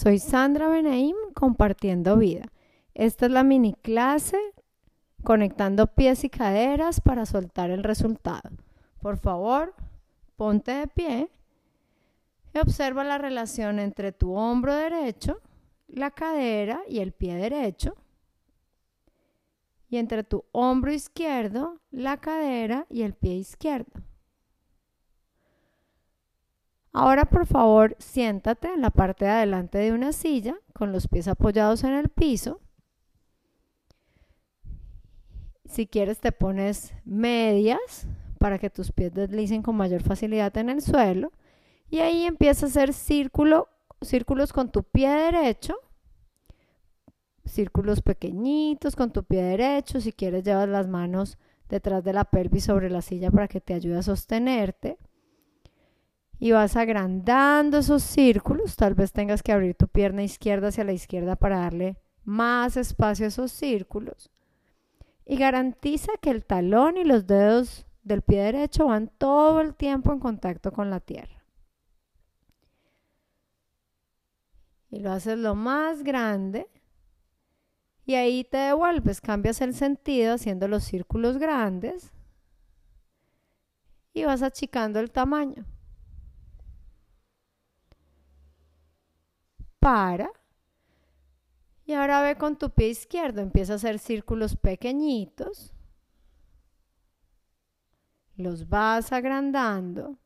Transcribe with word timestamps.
soy 0.00 0.18
Sandra 0.18 0.70
Benaim 0.70 1.14
compartiendo 1.34 2.16
vida. 2.16 2.46
Esta 2.94 3.26
es 3.26 3.32
la 3.32 3.44
mini 3.44 3.74
clase 3.74 4.38
conectando 5.24 5.88
pies 5.88 6.24
y 6.24 6.30
caderas 6.30 7.02
para 7.02 7.26
soltar 7.26 7.68
el 7.68 7.84
resultado. 7.84 8.48
Por 9.02 9.18
favor, 9.18 9.74
ponte 10.36 10.72
de 10.72 10.86
pie 10.86 11.28
y 12.54 12.58
observa 12.60 13.04
la 13.04 13.18
relación 13.18 13.78
entre 13.78 14.12
tu 14.12 14.32
hombro 14.32 14.74
derecho, 14.74 15.42
la 15.86 16.10
cadera 16.10 16.80
y 16.88 17.00
el 17.00 17.12
pie 17.12 17.34
derecho 17.34 17.94
y 19.90 19.98
entre 19.98 20.24
tu 20.24 20.46
hombro 20.52 20.92
izquierdo, 20.92 21.78
la 21.90 22.16
cadera 22.16 22.86
y 22.88 23.02
el 23.02 23.12
pie 23.12 23.34
izquierdo. 23.34 24.00
Ahora 26.92 27.24
por 27.24 27.46
favor 27.46 27.96
siéntate 27.98 28.68
en 28.68 28.80
la 28.80 28.90
parte 28.90 29.24
de 29.24 29.30
adelante 29.30 29.78
de 29.78 29.92
una 29.92 30.12
silla 30.12 30.56
con 30.72 30.92
los 30.92 31.08
pies 31.08 31.28
apoyados 31.28 31.84
en 31.84 31.92
el 31.92 32.08
piso. 32.08 32.60
Si 35.66 35.86
quieres 35.86 36.18
te 36.18 36.32
pones 36.32 36.92
medias 37.04 38.06
para 38.38 38.58
que 38.58 38.70
tus 38.70 38.90
pies 38.90 39.14
deslicen 39.14 39.62
con 39.62 39.76
mayor 39.76 40.02
facilidad 40.02 40.56
en 40.56 40.70
el 40.70 40.82
suelo 40.82 41.32
y 41.88 42.00
ahí 42.00 42.24
empieza 42.24 42.66
a 42.66 42.68
hacer 42.68 42.92
círculo, 42.92 43.68
círculos 44.00 44.52
con 44.52 44.72
tu 44.72 44.82
pie 44.82 45.08
derecho 45.10 45.76
círculos 47.50 48.00
pequeñitos 48.00 48.96
con 48.96 49.12
tu 49.12 49.24
pie 49.24 49.42
derecho. 49.42 50.00
Si 50.00 50.12
quieres, 50.12 50.44
llevas 50.44 50.68
las 50.68 50.88
manos 50.88 51.38
detrás 51.68 52.02
de 52.04 52.12
la 52.12 52.24
pelvis 52.24 52.64
sobre 52.64 52.88
la 52.90 53.02
silla 53.02 53.30
para 53.30 53.48
que 53.48 53.60
te 53.60 53.74
ayude 53.74 53.98
a 53.98 54.02
sostenerte. 54.02 54.98
Y 56.40 56.50
vas 56.50 56.74
agrandando 56.74 57.78
esos 57.78 58.02
círculos. 58.02 58.74
Tal 58.74 58.94
vez 58.94 59.12
tengas 59.12 59.42
que 59.42 59.52
abrir 59.52 59.76
tu 59.76 59.86
pierna 59.86 60.24
izquierda 60.24 60.68
hacia 60.68 60.82
la 60.82 60.92
izquierda 60.92 61.36
para 61.36 61.60
darle 61.60 61.96
más 62.24 62.76
espacio 62.76 63.26
a 63.26 63.28
esos 63.28 63.52
círculos. 63.52 64.30
Y 65.24 65.36
garantiza 65.36 66.12
que 66.20 66.30
el 66.30 66.44
talón 66.44 66.96
y 66.96 67.04
los 67.04 67.28
dedos 67.28 67.86
del 68.02 68.22
pie 68.22 68.42
derecho 68.42 68.86
van 68.86 69.12
todo 69.18 69.60
el 69.60 69.76
tiempo 69.76 70.12
en 70.12 70.18
contacto 70.18 70.72
con 70.72 70.90
la 70.90 70.98
tierra. 70.98 71.44
Y 74.90 74.98
lo 74.98 75.12
haces 75.12 75.38
lo 75.38 75.54
más 75.54 76.02
grande 76.02 76.66
y 78.10 78.16
ahí 78.16 78.42
te 78.42 78.56
devuelves, 78.56 79.20
cambias 79.20 79.60
el 79.60 79.72
sentido 79.72 80.34
haciendo 80.34 80.66
los 80.66 80.82
círculos 80.82 81.38
grandes 81.38 82.10
y 84.12 84.24
vas 84.24 84.42
achicando 84.42 84.98
el 84.98 85.12
tamaño. 85.12 85.64
Para. 89.80 90.30
Y 91.84 91.94
ahora 91.94 92.22
ve 92.22 92.36
con 92.36 92.56
tu 92.56 92.70
pie 92.70 92.88
izquierdo, 92.90 93.40
empieza 93.40 93.72
a 93.72 93.76
hacer 93.76 93.98
círculos 93.98 94.54
pequeñitos. 94.54 95.72
Los 98.36 98.68
vas 98.68 99.12
agrandando. 99.12 100.16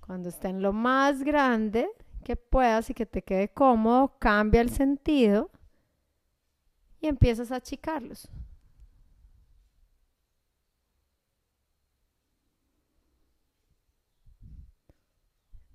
Cuando 0.00 0.28
estén 0.28 0.60
lo 0.60 0.72
más 0.72 1.22
grande, 1.22 1.88
que 2.24 2.34
puedas 2.36 2.90
y 2.90 2.94
que 2.94 3.06
te 3.06 3.22
quede 3.22 3.48
cómodo, 3.48 4.16
cambia 4.18 4.60
el 4.60 4.70
sentido 4.70 5.50
y 7.00 7.06
empiezas 7.06 7.52
a 7.52 7.56
achicarlos. 7.56 8.28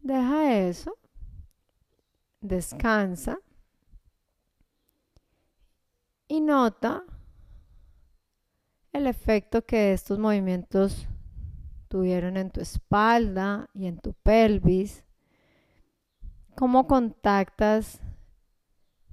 Deja 0.06 0.53
eso, 0.67 0.95
descansa 2.39 3.39
y 6.28 6.41
nota 6.41 7.03
el 8.94 9.07
efecto 9.07 9.66
que 9.66 9.94
estos 9.94 10.19
movimientos 10.19 11.07
tuvieron 11.88 12.38
en 12.38 12.52
tu 12.52 12.62
espalda 12.62 13.68
y 13.74 13.88
en 13.88 13.97
tu 13.97 14.13
pelvis 14.13 15.03
¿Cómo 16.56 16.85
contactas 16.88 18.00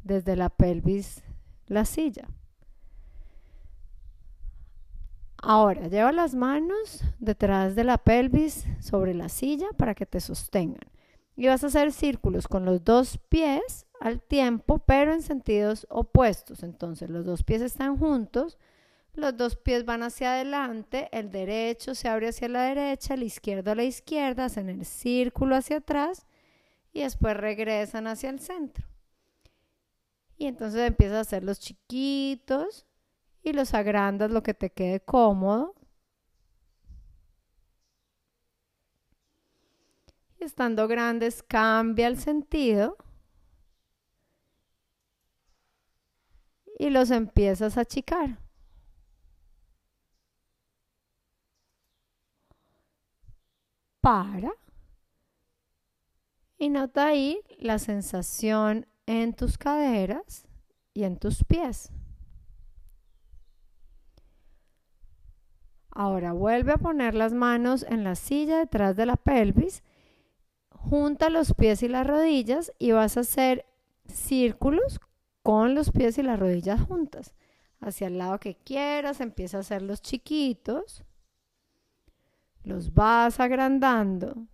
desde 0.05 0.37
la 0.37 0.49
pelvis 0.50 1.25
la 1.69 1.87
silla? 1.87 2.28
Ahora, 5.39 5.89
lleva 5.89 6.12
las 6.12 6.37
manos 6.37 7.03
detrás 7.19 7.75
de 7.75 7.83
la 7.83 7.99
pelvis 7.99 8.65
sobre 8.78 9.12
la 9.12 9.28
silla 9.28 9.66
para 9.77 9.97
que 9.97 10.06
te 10.06 10.21
sostengan. 10.21 10.91
Y 11.34 11.47
vas 11.47 11.65
a 11.65 11.69
hacer 11.69 11.93
círculos 11.93 12.47
con 12.47 12.65
los 12.65 12.84
dos 12.84 13.19
pies 13.28 13.87
al 14.00 14.20
tiempo, 14.20 14.78
pero 14.78 15.12
en 15.12 15.22
sentidos 15.22 15.87
opuestos. 15.88 16.62
Entonces, 16.62 17.09
los 17.09 17.25
dos 17.25 17.43
pies 17.43 17.62
están 17.62 17.97
juntos, 17.97 18.59
los 19.15 19.37
dos 19.37 19.56
pies 19.56 19.84
van 19.84 20.03
hacia 20.03 20.34
adelante, 20.34 21.09
el 21.12 21.31
derecho 21.31 21.94
se 21.94 22.09
abre 22.09 22.28
hacia 22.28 22.48
la 22.48 22.62
derecha, 22.62 23.15
el 23.15 23.22
izquierdo 23.22 23.71
a 23.71 23.75
la 23.75 23.84
izquierda, 23.84 24.47
hacen 24.47 24.69
el 24.69 24.84
círculo 24.84 25.54
hacia 25.54 25.78
atrás 25.78 26.26
y 26.92 27.03
después 27.03 27.37
regresan 27.37 28.06
hacia 28.06 28.31
el 28.31 28.41
centro. 28.41 28.87
Y 30.37 30.47
entonces 30.47 30.81
empiezas 30.81 31.19
a 31.19 31.21
hacer 31.21 31.44
los 31.44 31.60
chiquitos 31.60 32.87
y 33.42 33.53
los 33.53 33.75
agrandas 33.75 34.31
lo 34.31 34.42
que 34.42 34.54
te 34.54 34.71
quede 34.71 35.00
cómodo. 35.00 35.75
Estando 40.42 40.88
grandes 40.88 41.42
cambia 41.42 42.06
el 42.08 42.19
sentido 42.19 42.97
y 46.78 46.91
los 46.91 47.10
empiezas 47.10 47.78
a 47.78 47.82
achicar. 47.82 48.38
Para 54.00 54.53
y 56.62 56.69
nota 56.69 57.06
ahí 57.06 57.41
la 57.59 57.80
sensación 57.80 58.86
en 59.06 59.34
tus 59.34 59.59
caderas 59.59 60.47
y 60.94 61.03
en 61.03 61.16
tus 61.16 61.42
pies. 61.42 61.91
Ahora 65.91 66.32
vuelve 66.32 66.72
a 66.72 66.78
poner 66.78 67.14
las 67.14 67.32
manos 67.32 67.84
en 67.88 68.04
la 68.04 68.14
silla 68.14 68.59
detrás 68.59 68.94
de 68.97 69.06
la 69.06 69.16
pelvis, 69.16 69.82
junta 70.88 71.31
los 71.31 71.54
pies 71.54 71.82
y 71.82 71.88
las 71.88 72.06
rodillas 72.06 72.72
y 72.78 72.93
vas 72.93 73.16
a 73.16 73.20
hacer 73.20 73.66
círculos 74.06 75.00
con 75.43 75.75
los 75.75 75.91
pies 75.91 76.19
y 76.19 76.22
las 76.22 76.38
rodillas 76.38 76.81
juntas. 76.81 77.34
Hacia 77.81 78.06
el 78.06 78.19
lado 78.19 78.38
que 78.38 78.56
quieras, 78.56 79.21
empieza 79.21 79.56
a 79.56 79.60
hacer 79.60 79.82
los 79.82 80.03
chiquitos, 80.03 81.04
los 82.62 82.94
vas 82.94 83.41
agrandando 83.41 84.47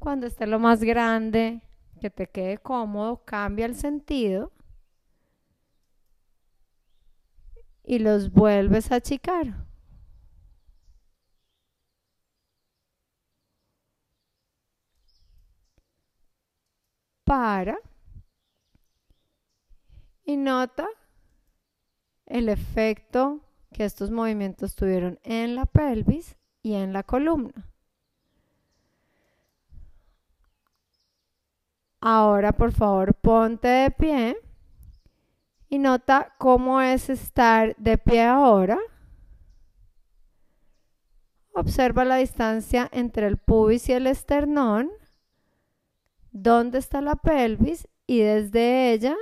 Cuando 0.00 0.26
esté 0.26 0.46
lo 0.46 0.58
más 0.58 0.82
grande, 0.82 1.60
que 2.00 2.08
te 2.08 2.26
quede 2.26 2.56
cómodo, 2.56 3.22
cambia 3.26 3.66
el 3.66 3.74
sentido 3.74 4.50
y 7.84 7.98
los 7.98 8.32
vuelves 8.32 8.90
a 8.90 8.96
achicar. 8.96 9.69
Para 17.30 17.78
y 20.24 20.36
nota 20.36 20.88
el 22.26 22.48
efecto 22.48 23.38
que 23.72 23.84
estos 23.84 24.10
movimientos 24.10 24.74
tuvieron 24.74 25.20
en 25.22 25.54
la 25.54 25.64
pelvis 25.64 26.36
y 26.60 26.74
en 26.74 26.92
la 26.92 27.04
columna. 27.04 27.70
Ahora, 32.00 32.50
por 32.50 32.72
favor, 32.72 33.14
ponte 33.14 33.68
de 33.68 33.90
pie 33.92 34.36
y 35.68 35.78
nota 35.78 36.34
cómo 36.36 36.80
es 36.80 37.08
estar 37.10 37.76
de 37.76 37.96
pie 37.96 38.24
ahora. 38.24 38.80
Observa 41.54 42.04
la 42.04 42.16
distancia 42.16 42.88
entre 42.90 43.28
el 43.28 43.36
pubis 43.36 43.88
y 43.88 43.92
el 43.92 44.08
esternón, 44.08 44.90
dónde 46.32 46.78
está 46.78 47.00
la 47.00 47.16
pelvis 47.16 47.88
y 48.06 48.20
desde 48.20 48.92
ella, 48.92 49.16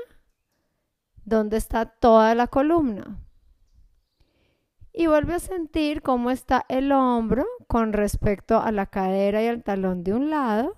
dónde 1.25 1.57
está 1.57 1.87
toda 1.87 2.35
la 2.35 2.47
columna. 2.47 3.19
Y 4.93 5.07
vuelve 5.07 5.35
a 5.35 5.39
sentir 5.39 6.03
cómo 6.03 6.31
está 6.31 6.65
el 6.69 6.93
hombro 6.93 7.47
con 7.69 7.93
respecto 7.93 8.61
a 8.61 8.73
la 8.73 8.87
cadera 8.87 9.43
y 9.43 9.47
al 9.47 9.63
talón 9.63 10.03
de 10.03 10.13
un 10.13 10.31
lado 10.31 10.77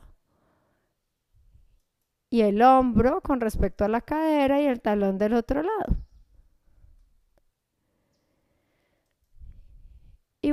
y 2.29 2.43
el 2.43 2.63
hombro 2.63 3.21
con 3.23 3.41
respecto 3.41 3.85
a 3.85 3.89
la 3.89 4.01
cadera 4.01 4.61
y 4.61 4.67
el 4.67 4.81
talón 4.81 5.19
del 5.19 5.35
otro 5.35 5.63
lado. 5.63 5.97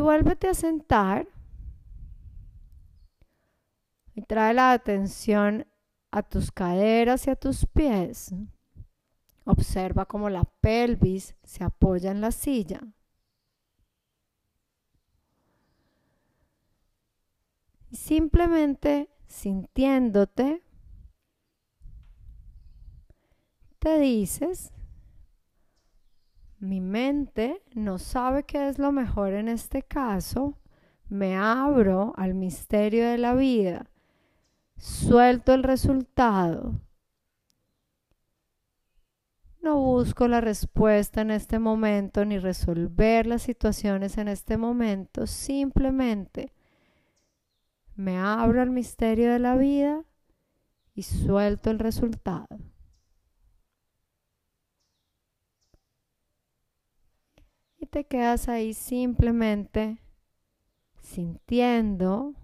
vuélvete 0.08 0.48
a 0.48 0.54
sentar 0.54 1.28
y 4.18 4.24
trae 4.24 4.56
la 4.56 4.72
atención 4.72 5.68
a 6.10 6.24
tus 6.24 6.52
caderas 6.52 7.28
y 7.28 7.30
a 7.30 7.36
tus 7.36 7.68
pies. 7.68 8.34
Observa 9.46 10.08
cómo 10.08 10.28
la 10.30 10.44
pelvis 10.60 11.36
se 11.44 11.64
apoya 11.64 12.10
en 12.10 12.22
la 12.22 12.32
silla. 12.32 12.82
simplemente 17.92 19.10
sintiéndote, 19.28 20.62
te 23.80 24.00
dices, 24.00 24.74
mi 26.60 26.82
mente 26.82 27.64
no 27.74 27.98
sabe 27.98 28.44
qué 28.44 28.68
es 28.68 28.80
lo 28.80 28.92
mejor 28.92 29.34
en 29.34 29.48
este 29.48 29.84
caso, 29.84 30.58
me 31.10 31.38
abro 31.38 32.14
al 32.18 32.34
misterio 32.34 33.08
de 33.08 33.18
la 33.18 33.34
vida, 33.34 33.90
suelto 34.78 35.54
el 35.54 35.64
resultado, 35.64 36.80
no 39.62 39.76
busco 39.78 40.28
la 40.30 40.40
respuesta 40.40 41.22
en 41.22 41.32
este 41.32 41.60
momento 41.60 42.24
ni 42.24 42.40
resolver 42.40 43.28
las 43.28 43.42
situaciones 43.42 44.18
en 44.18 44.30
este 44.30 44.56
momento, 44.56 45.28
simplemente 45.28 46.54
me 47.96 48.18
abro 48.18 48.62
al 48.62 48.70
misterio 48.70 49.32
de 49.32 49.40
la 49.40 49.58
vida 49.58 50.06
y 50.94 51.04
suelto 51.04 51.70
el 51.70 51.80
resultado. 51.80 52.48
Y 57.78 57.88
te 57.88 58.06
quedas 58.06 58.48
ahí 58.48 58.74
simplemente 58.74 59.98
sintiendo 61.02 62.36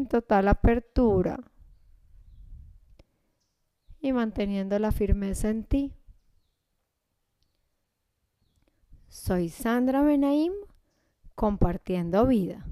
en 0.00 0.08
total 0.08 0.48
apertura 0.48 1.38
y 4.00 4.12
manteniendo 4.12 4.78
la 4.78 4.92
firmeza 4.92 5.50
en 5.50 5.64
ti. 5.64 5.92
Soy 9.08 9.50
Sandra 9.50 10.02
Benaim 10.02 10.52
compartiendo 11.34 12.26
vida. 12.26 12.64